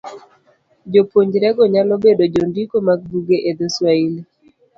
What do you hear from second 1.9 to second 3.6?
bedo jondiko mag buge e